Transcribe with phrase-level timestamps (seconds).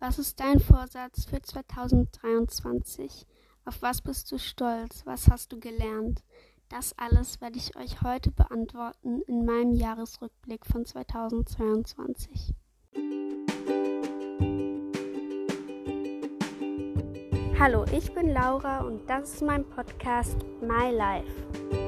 [0.00, 3.26] Was ist dein Vorsatz für 2023?
[3.64, 5.04] Auf was bist du stolz?
[5.06, 6.22] Was hast du gelernt?
[6.68, 12.54] Das alles werde ich euch heute beantworten in meinem Jahresrückblick von 2022.
[17.58, 21.87] Hallo, ich bin Laura und das ist mein Podcast My Life.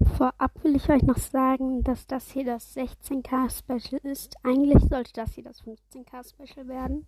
[0.00, 4.36] Vorab will ich euch noch sagen, dass das hier das 16K Special ist.
[4.44, 7.04] Eigentlich sollte das hier das 15K Special werden.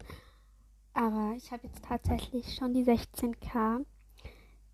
[0.92, 3.84] Aber ich habe jetzt tatsächlich schon die 16K.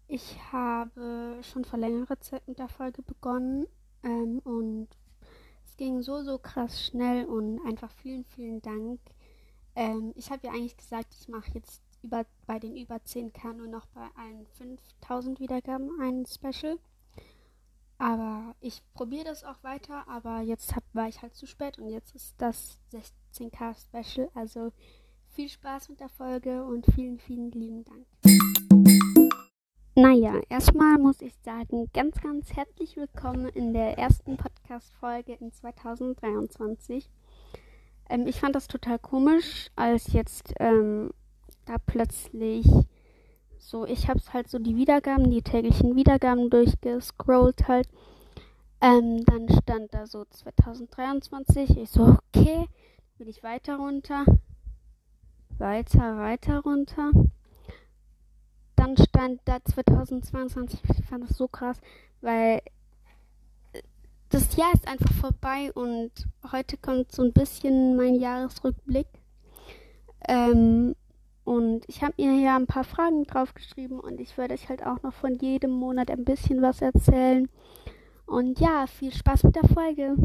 [0.09, 3.67] Ich habe schon vor längerer Zeit mit der Folge begonnen.
[4.03, 4.89] Ähm, und
[5.67, 8.99] es ging so, so krass schnell und einfach vielen, vielen Dank.
[9.75, 13.69] Ähm, ich habe ja eigentlich gesagt, ich mache jetzt über, bei den über 10K nur
[13.69, 16.79] noch bei allen 5000 Wiedergaben ein Special.
[17.99, 21.89] Aber ich probiere das auch weiter, aber jetzt hab, war ich halt zu spät und
[21.89, 24.29] jetzt ist das 16K Special.
[24.35, 24.73] Also
[25.31, 28.07] viel Spaß mit der Folge und vielen, vielen lieben Dank.
[29.95, 37.09] Naja, erstmal muss ich sagen, ganz, ganz herzlich willkommen in der ersten Podcast-Folge in 2023.
[38.11, 41.13] Ähm, ich fand das total komisch, als jetzt ähm,
[41.65, 42.67] da plötzlich
[43.67, 47.89] so, ich habe halt so die Wiedergaben, die täglichen Wiedergaben durchgescrollt halt.
[48.81, 51.77] Ähm, dann stand da so 2023.
[51.77, 52.69] Ich so, okay,
[53.19, 54.25] bin ich weiter runter.
[55.59, 57.11] Weiter, weiter runter.
[58.77, 60.81] Dann stand da 2022.
[60.99, 61.81] Ich fand das so krass,
[62.21, 62.61] weil
[64.29, 66.13] das Jahr ist einfach vorbei und
[66.53, 69.09] heute kommt so ein bisschen mein Jahresrückblick.
[70.29, 70.95] Ähm,
[71.47, 75.01] und ich habe mir hier ein paar Fragen draufgeschrieben und ich werde euch halt auch
[75.05, 77.49] noch von jedem Monat ein bisschen was erzählen.
[78.27, 80.17] Und ja, viel Spaß mit der Folge.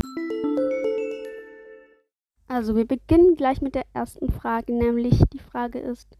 [2.47, 6.17] Also wir beginnen gleich mit der ersten Frage, nämlich die Frage ist,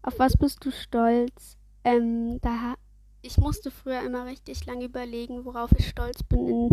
[0.00, 1.58] auf was bist du stolz?
[1.84, 2.74] Ähm, da
[3.20, 6.70] ich musste früher immer richtig lange überlegen, worauf ich stolz bin in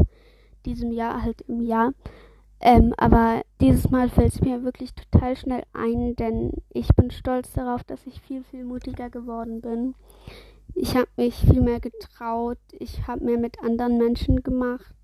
[0.66, 1.91] diesem Jahr, halt im Jahr.
[2.62, 7.54] Ähm, aber dieses Mal fällt es mir wirklich total schnell ein, denn ich bin stolz
[7.54, 9.96] darauf, dass ich viel, viel mutiger geworden bin.
[10.74, 12.58] Ich habe mich viel mehr getraut.
[12.72, 14.96] Ich habe mehr mit anderen Menschen gemacht,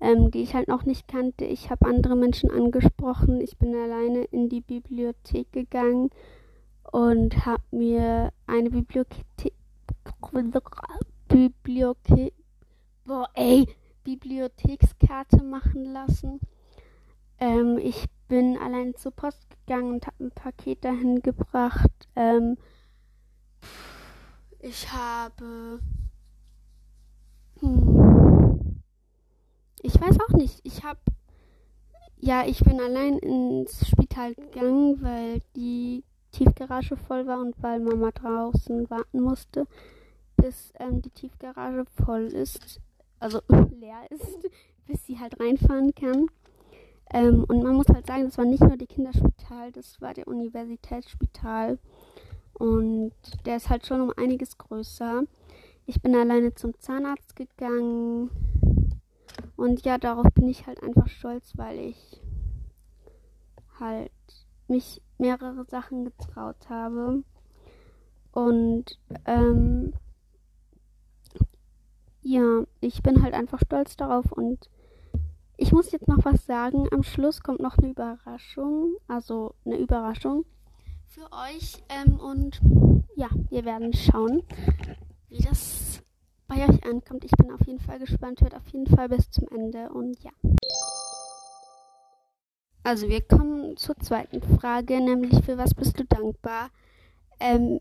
[0.00, 1.44] ähm, die ich halt noch nicht kannte.
[1.44, 3.40] Ich habe andere Menschen angesprochen.
[3.40, 6.10] Ich bin alleine in die Bibliothek gegangen
[6.90, 9.24] und habe mir eine Bibliothek
[11.28, 12.34] Bibliothek
[13.04, 13.66] boah, ey,
[14.04, 16.40] Bibliothekskarte machen lassen.
[17.42, 21.90] Ähm, ich bin allein zur Post gegangen und habe ein Paket dahin gebracht.
[22.14, 22.56] Ähm,
[24.60, 25.80] ich habe.
[27.58, 28.80] Hm,
[29.82, 30.60] ich weiß auch nicht.
[30.62, 31.00] Ich habe.
[32.18, 38.12] Ja, ich bin allein ins Spital gegangen, weil die Tiefgarage voll war und weil Mama
[38.12, 39.66] draußen warten musste,
[40.36, 42.80] bis ähm, die Tiefgarage voll ist.
[43.18, 43.40] Also
[43.72, 44.48] leer ist,
[44.86, 46.28] bis sie halt reinfahren kann.
[47.12, 50.28] Ähm, und man muss halt sagen, das war nicht nur die Kinderspital, das war der
[50.28, 51.78] Universitätsspital.
[52.54, 53.12] Und
[53.44, 55.24] der ist halt schon um einiges größer.
[55.86, 58.30] Ich bin alleine zum Zahnarzt gegangen.
[59.56, 62.20] Und ja, darauf bin ich halt einfach stolz, weil ich
[63.78, 64.12] halt
[64.68, 67.22] mich mehrere Sachen getraut habe.
[68.32, 69.92] Und ähm,
[72.22, 74.70] ja, ich bin halt einfach stolz darauf und
[75.62, 76.88] ich muss jetzt noch was sagen.
[76.90, 78.96] Am Schluss kommt noch eine Überraschung.
[79.06, 80.44] Also eine Überraschung
[81.06, 81.84] für euch.
[81.88, 82.60] Ähm, und
[83.14, 84.42] ja, wir werden schauen,
[85.28, 86.02] wie das
[86.48, 87.24] bei euch ankommt.
[87.24, 88.40] Ich bin auf jeden Fall gespannt.
[88.40, 89.88] Hört auf jeden Fall bis zum Ende.
[89.90, 90.32] Und ja.
[92.82, 96.70] Also wir kommen zur zweiten Frage, nämlich für was bist du dankbar?
[97.38, 97.80] Ähm,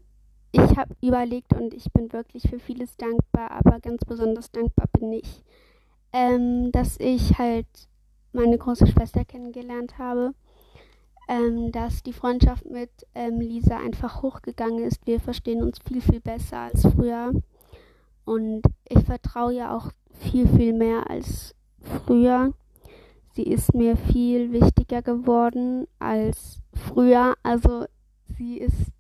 [0.52, 5.14] ich habe überlegt und ich bin wirklich für vieles dankbar, aber ganz besonders dankbar bin
[5.14, 5.44] ich
[6.14, 7.68] ähm, dass ich halt
[8.34, 10.34] meine große Schwester kennengelernt habe,
[11.28, 15.06] ähm, dass die Freundschaft mit ähm, Lisa einfach hochgegangen ist.
[15.06, 17.32] Wir verstehen uns viel, viel besser als früher.
[18.26, 21.56] Und ich vertraue ja auch viel, viel mehr als
[22.06, 22.54] früher.
[23.34, 27.36] Sie ist mir viel wichtiger geworden als früher.
[27.44, 27.86] Also
[28.38, 28.92] sie ist.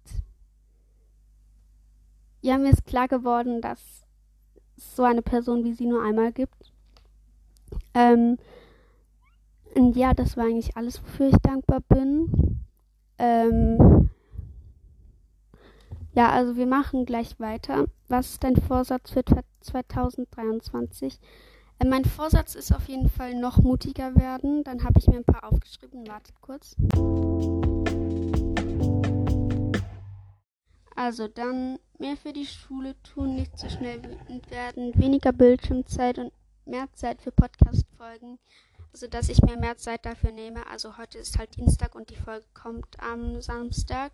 [2.42, 4.06] Ja, mir ist klar geworden, dass
[4.78, 6.71] es so eine Person wie sie nur einmal gibt.
[7.94, 8.38] Ähm,
[9.76, 12.60] und ja, das war eigentlich alles, wofür ich dankbar bin.
[13.18, 14.10] Ähm,
[16.14, 17.86] Ja, also wir machen gleich weiter.
[18.10, 19.24] Was ist dein Vorsatz für
[19.62, 21.20] 2023?
[21.80, 24.66] Äh, mein Vorsatz ist auf jeden Fall noch mutiger werden.
[24.66, 26.06] Dann habe ich mir ein paar aufgeschrieben.
[26.08, 26.76] Wartet kurz.
[30.98, 36.34] Also dann mehr für die Schule tun, nicht so schnell wütend werden, weniger Bildschirmzeit und
[36.66, 38.40] mehr Zeit für Podcast-Folgen.
[38.94, 40.68] Also dass ich mir mehr Zeit dafür nehme.
[40.68, 44.12] Also heute ist halt Dienstag und die Folge kommt am Samstag.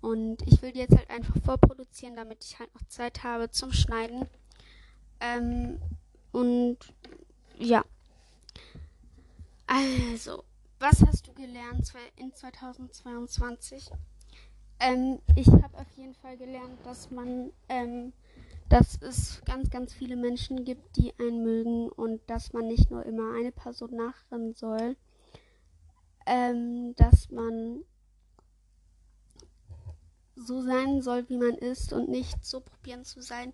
[0.00, 3.72] Und ich will die jetzt halt einfach vorproduzieren, damit ich halt noch Zeit habe zum
[3.72, 4.26] Schneiden.
[5.20, 5.80] Ähm,
[6.32, 6.78] und
[7.58, 7.84] ja.
[9.66, 10.44] Also,
[10.78, 13.90] was hast du gelernt in 2022?
[14.80, 18.12] Ähm, ich habe auf jeden Fall gelernt, dass man, ähm,
[18.70, 23.04] dass es ganz, ganz viele Menschen gibt, die einen mögen und dass man nicht nur
[23.04, 24.96] immer eine Person nachrennen soll.
[26.24, 27.82] Ähm, dass man
[30.36, 33.52] so sein soll, wie man ist und nicht so probieren zu sein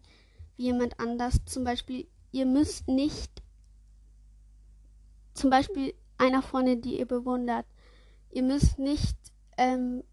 [0.56, 1.38] wie jemand anders.
[1.46, 3.42] Zum Beispiel, ihr müsst nicht,
[5.32, 7.66] zum Beispiel einer Freundin, die ihr bewundert,
[8.30, 9.16] ihr müsst nicht,
[9.56, 10.04] ähm,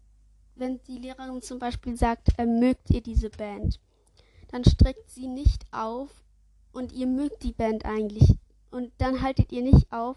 [0.54, 3.80] wenn die Lehrerin zum Beispiel sagt, äh, mögt ihr diese Band,
[4.54, 6.10] dann streckt sie nicht auf
[6.70, 8.36] und ihr mögt die Band eigentlich.
[8.70, 10.16] Und dann haltet ihr nicht auf,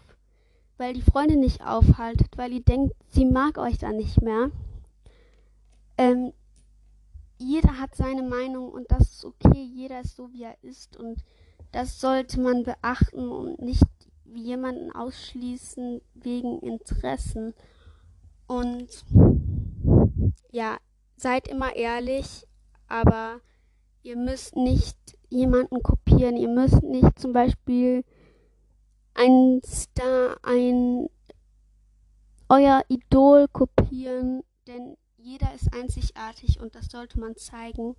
[0.76, 4.52] weil die Freundin nicht aufhaltet, weil ihr denkt, sie mag euch dann nicht mehr.
[5.96, 6.32] Ähm,
[7.38, 11.24] jeder hat seine Meinung und das ist okay, jeder ist so, wie er ist und
[11.72, 13.82] das sollte man beachten und nicht
[14.24, 17.54] jemanden ausschließen wegen Interessen.
[18.46, 19.04] Und
[20.52, 20.76] ja,
[21.16, 22.46] seid immer ehrlich,
[22.86, 23.40] aber
[24.08, 24.96] ihr müsst nicht
[25.28, 26.38] jemanden kopieren.
[26.38, 28.06] Ihr müsst nicht zum Beispiel
[29.12, 31.10] ein Star, ein
[32.48, 37.96] euer Idol kopieren, denn jeder ist einzigartig und das sollte man zeigen.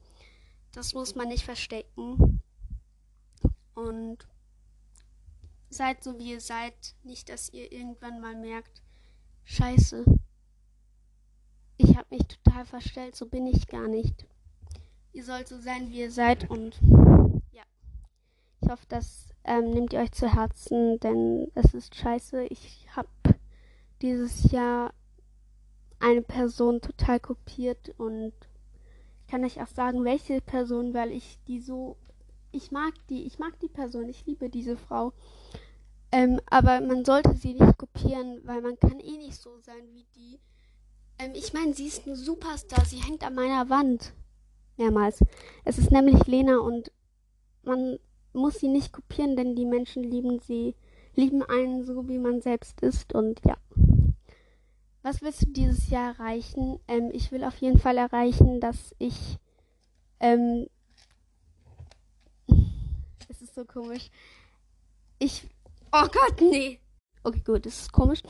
[0.71, 2.41] Das muss man nicht verstecken.
[3.75, 4.27] Und
[5.69, 6.95] seid so wie ihr seid.
[7.03, 8.81] Nicht, dass ihr irgendwann mal merkt,
[9.43, 10.05] scheiße,
[11.77, 14.25] ich habe mich total verstellt, so bin ich gar nicht.
[15.11, 16.79] Ihr sollt so sein, wie ihr seid und
[17.51, 17.63] ja.
[18.61, 22.43] Ich hoffe, das ähm, nehmt ihr euch zu Herzen, denn es ist scheiße.
[22.45, 23.09] Ich habe
[24.01, 24.93] dieses Jahr
[25.99, 28.33] eine Person total kopiert und
[29.21, 31.97] ich kann euch auch sagen, welche Person, weil ich die so,
[32.51, 35.13] ich mag die, ich mag die Person, ich liebe diese Frau.
[36.11, 40.05] Ähm, aber man sollte sie nicht kopieren, weil man kann eh nicht so sein wie
[40.15, 40.39] die.
[41.19, 44.13] Ähm, ich meine, sie ist ein Superstar, sie hängt an meiner Wand.
[44.79, 45.23] Mehrmals.
[45.65, 46.91] Es ist nämlich Lena und
[47.63, 47.99] man
[48.33, 50.75] muss sie nicht kopieren, denn die Menschen lieben sie,
[51.15, 53.57] lieben einen so, wie man selbst ist und ja.
[55.01, 56.79] Was willst du dieses Jahr erreichen?
[56.87, 59.37] Ähm, ich will auf jeden Fall erreichen, dass ich.
[60.19, 60.67] Ähm,
[63.29, 64.09] es ist so komisch.
[65.19, 65.47] Ich.
[65.91, 66.79] Oh Gott, nee.
[67.23, 68.21] Okay, gut, das ist komisch.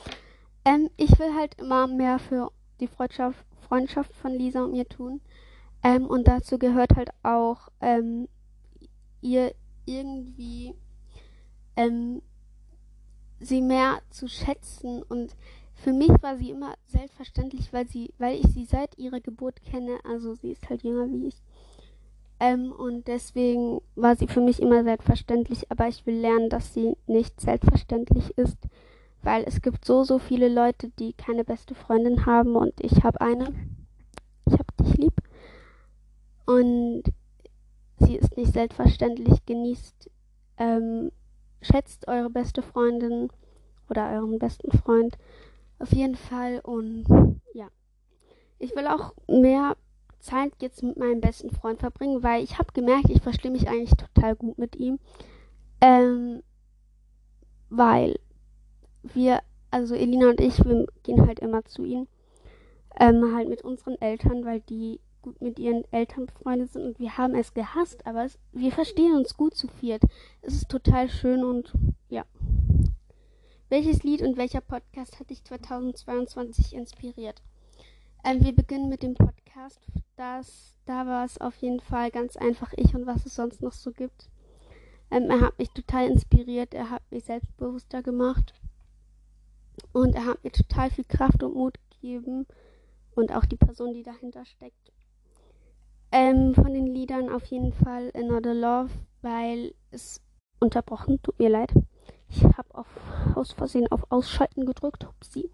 [0.65, 5.21] Ähm, ich will halt immer mehr für die Freundschaft, Freundschaft von Lisa und mir tun.
[5.83, 8.27] Ähm, und dazu gehört halt auch, ähm,
[9.21, 9.53] ihr
[9.85, 10.75] irgendwie
[11.75, 12.21] ähm,
[13.39, 15.35] sie mehr zu schätzen und
[15.75, 19.97] für mich war sie immer selbstverständlich, weil sie, weil ich sie seit ihrer Geburt kenne,
[20.03, 21.41] also sie ist halt jünger wie ich.
[22.41, 26.97] Ähm, und deswegen war sie für mich immer selbstverständlich, aber ich will lernen, dass sie
[27.07, 28.57] nicht selbstverständlich ist,
[29.21, 33.21] weil es gibt so, so viele Leute, die keine beste Freundin haben und ich habe
[33.21, 33.53] eine.
[34.45, 35.18] Ich habe dich lieb.
[36.49, 37.03] Und
[37.99, 39.45] sie ist nicht selbstverständlich.
[39.45, 40.09] Genießt,
[40.57, 41.11] ähm,
[41.61, 43.29] schätzt eure beste Freundin
[43.87, 45.15] oder euren besten Freund
[45.77, 46.59] auf jeden Fall.
[46.63, 47.05] Und
[47.53, 47.67] ja.
[48.57, 49.77] Ich will auch mehr
[50.19, 53.91] Zeit jetzt mit meinem besten Freund verbringen, weil ich habe gemerkt, ich verstehe mich eigentlich
[53.91, 54.97] total gut mit ihm.
[55.81, 56.41] Ähm,
[57.69, 58.15] weil
[59.03, 62.07] wir, also Elina und ich, wir gehen halt immer zu ihm.
[62.99, 67.17] Ähm, halt mit unseren Eltern, weil die gut mit ihren Eltern befreundet sind und wir
[67.17, 70.03] haben es gehasst, aber es, wir verstehen uns gut zu viert.
[70.41, 71.73] Es ist total schön und
[72.09, 72.25] ja.
[73.69, 77.41] Welches Lied und welcher Podcast hat dich 2022 inspiriert?
[78.23, 79.79] Ähm, wir beginnen mit dem Podcast.
[80.15, 83.73] Das, da war es auf jeden Fall ganz einfach ich und was es sonst noch
[83.73, 84.29] so gibt.
[85.11, 88.53] Ähm, er hat mich total inspiriert, er hat mich selbstbewusster gemacht
[89.93, 92.45] und er hat mir total viel Kraft und Mut gegeben
[93.15, 94.91] und auch die Person, die dahinter steckt.
[96.11, 98.89] Ähm, von den Liedern auf jeden Fall Another Love,
[99.21, 100.21] weil es
[100.59, 101.71] unterbrochen, tut mir leid.
[102.27, 102.85] Ich habe
[103.35, 105.05] aus Versehen auf Ausschalten gedrückt.
[105.05, 105.49] Upsi.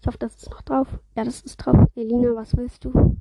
[0.00, 0.88] Ich hoffe, das ist noch drauf.
[1.16, 1.88] Ja, das ist drauf.
[1.94, 3.16] Elina, was willst du?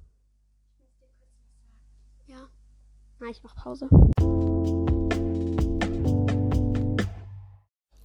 [3.22, 3.90] Na, ich mach Pause.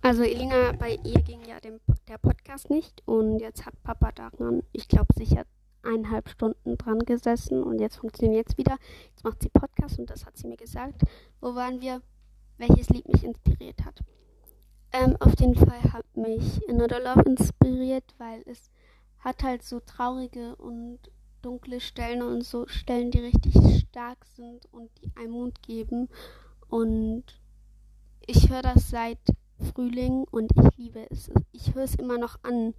[0.02, 4.64] Also Elina, bei ihr ging ja dem, der Podcast nicht und jetzt hat Papa daran,
[4.72, 5.44] ich glaube sicher
[5.84, 8.78] eineinhalb Stunden dran gesessen und jetzt funktioniert es wieder.
[9.10, 11.02] Jetzt macht sie Podcast und das hat sie mir gesagt.
[11.40, 12.02] Wo waren wir?
[12.58, 14.00] Welches Lied mich inspiriert hat.
[14.92, 18.70] Ähm, auf jeden Fall hat mich Another Love inspiriert, weil es
[19.18, 21.00] hat halt so traurige und
[21.42, 26.08] dunkle Stellen und so Stellen, die richtig stark sind und die einem Mut geben.
[26.68, 27.24] Und
[28.26, 29.18] ich höre das seit
[29.72, 31.30] Frühling und ich liebe es.
[31.52, 32.74] Ich höre es immer noch an.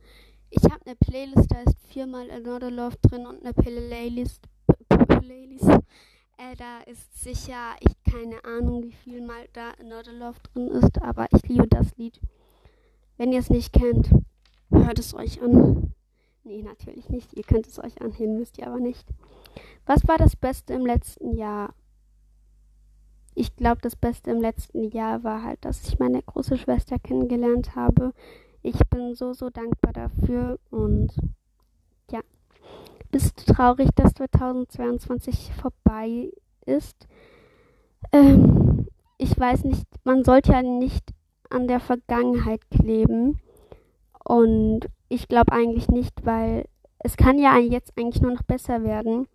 [0.49, 4.47] Ich habe eine Playlist, da ist viermal Another Love drin und eine Playlist.
[4.87, 5.69] Playlist.
[6.37, 11.01] Äh, da ist sicher, ich keine Ahnung, wie viel mal da Another Love drin ist,
[11.01, 12.19] aber ich liebe das Lied.
[13.17, 14.09] Wenn ihr es nicht kennt,
[14.69, 15.93] hört es euch an.
[16.43, 17.33] Nee, natürlich nicht.
[17.33, 19.07] Ihr könnt es euch anhören, müsst ihr aber nicht.
[19.85, 21.73] Was war das Beste im letzten Jahr?
[23.33, 27.75] Ich glaube, das Beste im letzten Jahr war halt, dass ich meine große Schwester kennengelernt
[27.75, 28.13] habe.
[28.67, 31.13] Ich bin so, so dankbar dafür und
[32.09, 32.21] ja.
[33.11, 36.31] Bist du traurig, dass 2022 vorbei
[36.65, 37.07] ist?
[38.11, 38.87] Ähm,
[39.19, 41.13] ich weiß nicht, man sollte ja nicht
[41.51, 43.39] an der Vergangenheit kleben.
[44.23, 46.65] Und ich glaube eigentlich nicht, weil
[46.97, 49.27] es kann ja jetzt eigentlich nur noch besser werden.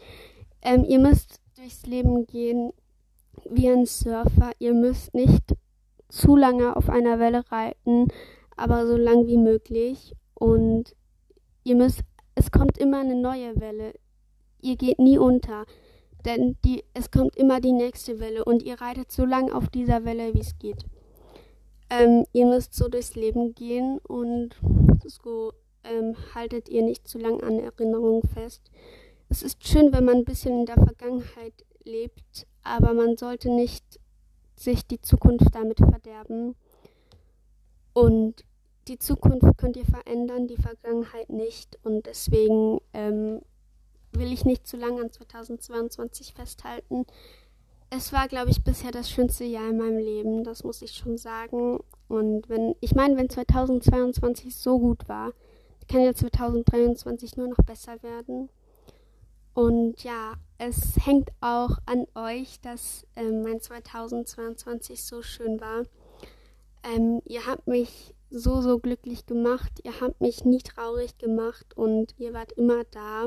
[0.62, 2.72] Ähm, ihr müsst durchs Leben gehen
[3.48, 4.52] wie ein Surfer.
[4.58, 5.54] Ihr müsst nicht
[6.08, 8.08] zu lange auf einer Welle reiten,
[8.56, 10.14] aber so lang wie möglich.
[10.34, 10.96] Und
[11.64, 12.02] ihr müsst,
[12.34, 13.94] es kommt immer eine neue Welle.
[14.60, 15.64] Ihr geht nie unter,
[16.24, 20.04] denn die, es kommt immer die nächste Welle und ihr reitet so lange auf dieser
[20.04, 20.84] Welle, wie es geht.
[21.90, 24.56] Ähm, ihr müsst so durchs Leben gehen und
[25.04, 25.52] so
[25.84, 28.70] ähm, haltet ihr nicht zu lang an Erinnerungen fest.
[29.28, 34.00] Es ist schön, wenn man ein bisschen in der Vergangenheit lebt, aber man sollte nicht
[34.56, 36.54] sich die Zukunft damit verderben.
[37.92, 38.44] Und
[38.88, 41.78] die Zukunft könnt ihr verändern, die Vergangenheit nicht.
[41.82, 43.40] Und deswegen ähm,
[44.12, 47.06] will ich nicht zu lange an 2022 festhalten.
[47.92, 51.18] Es war, glaube ich, bisher das schönste Jahr in meinem Leben, das muss ich schon
[51.18, 51.80] sagen.
[52.06, 55.32] Und wenn, ich meine, wenn 2022 so gut war,
[55.88, 58.48] kann ja 2023 nur noch besser werden.
[59.54, 65.82] Und ja, es hängt auch an euch, dass ähm, mein 2022 so schön war.
[66.84, 69.80] Ähm, ihr habt mich so, so glücklich gemacht.
[69.82, 73.26] Ihr habt mich nie traurig gemacht und ihr wart immer da.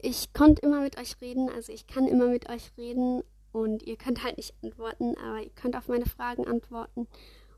[0.00, 3.22] Ich konnte immer mit euch reden, also ich kann immer mit euch reden
[3.56, 7.08] und ihr könnt halt nicht antworten, aber ihr könnt auf meine Fragen antworten.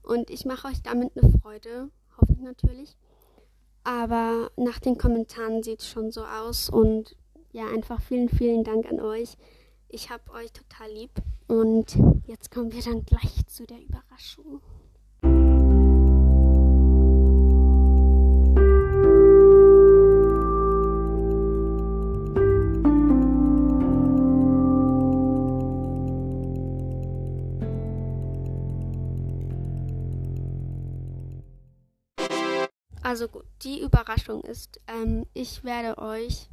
[0.02, 2.96] Und ich mache euch damit eine Freude, hoffe ich natürlich.
[3.82, 7.16] Aber nach den Kommentaren sieht es schon so aus und
[7.50, 9.36] ja, einfach vielen, vielen Dank an euch.
[9.88, 11.10] Ich habe euch total lieb
[11.48, 14.60] und jetzt kommen wir dann gleich zu der Überraschung.
[33.08, 36.50] Also gut, die Überraschung ist, ähm, ich werde euch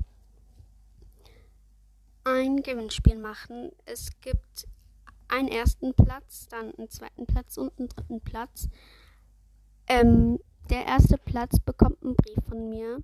[2.23, 3.73] ein Gewinnspiel machen.
[3.83, 4.65] Es gibt
[5.27, 8.69] einen ersten Platz, dann einen zweiten Platz und einen dritten Platz.
[9.87, 13.03] Ähm, der erste Platz bekommt einen Brief von mir.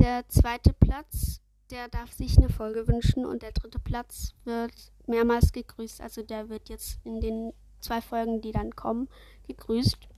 [0.00, 1.40] Der zweite Platz,
[1.70, 4.74] der darf sich eine Folge wünschen und der dritte Platz wird
[5.06, 6.00] mehrmals gegrüßt.
[6.00, 9.08] Also der wird jetzt in den zwei Folgen, die dann kommen,
[9.46, 10.08] gegrüßt.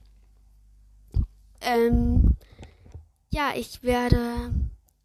[1.61, 2.35] Ähm,
[3.29, 4.53] ja, ich werde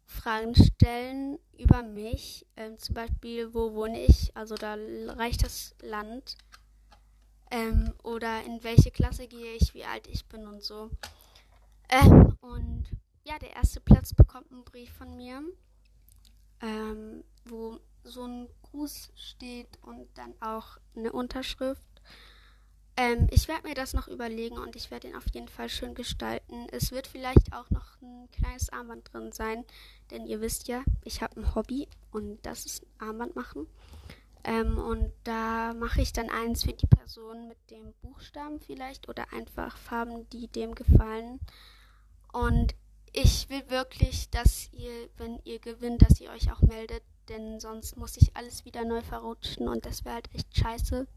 [0.05, 2.45] Fragen stellen über mich.
[2.55, 4.35] Ähm, zum Beispiel, wo wohne ich?
[4.35, 4.75] Also da
[5.13, 6.37] reicht das Land.
[7.51, 10.89] Ähm, oder in welche Klasse gehe ich, wie alt ich bin und so.
[11.89, 12.85] Ähm, und
[13.23, 15.43] ja, der erste Platz bekommt einen Brief von mir,
[16.61, 21.94] ähm, wo so ein Gruß steht und dann auch eine Unterschrift.
[22.97, 25.95] Ähm, ich werde mir das noch überlegen und ich werde ihn auf jeden Fall schön
[25.95, 26.67] gestalten.
[26.71, 29.65] Es wird vielleicht auch noch ein kleines Armband drin sein,
[30.11, 33.67] denn ihr wisst ja, ich habe ein Hobby und das ist Armband machen.
[34.45, 39.33] Ähm, und da mache ich dann eins für die Person mit dem Buchstaben vielleicht oder
[39.33, 41.39] einfach Farben, die dem gefallen.
[42.31, 42.75] Und
[43.11, 47.97] ich will wirklich, dass ihr, wenn ihr gewinnt, dass ihr euch auch meldet, denn sonst
[47.97, 51.07] muss ich alles wieder neu verrutschen und das wäre halt echt scheiße.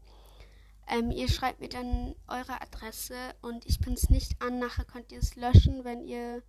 [0.89, 4.57] Ähm, ihr schreibt mir dann eure Adresse und ich bin es nicht an.
[4.57, 6.41] Nachher könnt ihr es löschen, wenn ihr,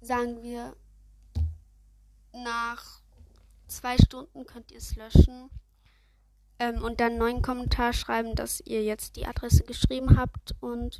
[0.00, 0.76] sagen wir,
[2.32, 3.00] nach
[3.68, 5.50] zwei Stunden könnt ihr es löschen
[6.58, 10.54] ähm, und dann einen neuen Kommentar schreiben, dass ihr jetzt die Adresse geschrieben habt.
[10.60, 10.98] Und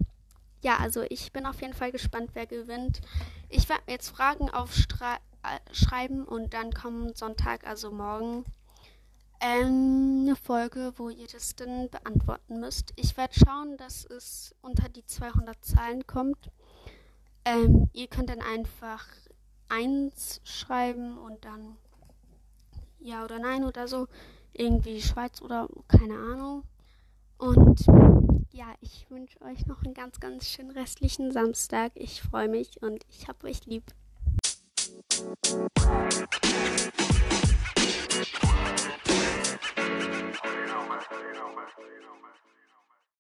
[0.63, 3.01] ja, also ich bin auf jeden Fall gespannt, wer gewinnt.
[3.49, 8.45] Ich werde mir jetzt Fragen aufschreiben äh, und dann kommt Sonntag, also morgen,
[9.43, 12.93] ähm, eine Folge, wo ihr das dann beantworten müsst.
[12.97, 16.51] Ich werde schauen, dass es unter die 200 Zahlen kommt.
[17.45, 19.05] Ähm, ihr könnt dann einfach
[19.69, 21.77] 1 schreiben und dann
[23.01, 24.07] ja oder nein oder so
[24.53, 26.63] irgendwie Schweiz oder keine Ahnung.
[27.37, 27.85] Und
[28.53, 31.91] ja, ich wünsche euch noch einen ganz, ganz schönen restlichen Samstag.
[31.97, 33.85] Ich freue mich und ich habe euch lieb.
[38.23, 38.39] you know
[39.83, 42.52] man you know man you know man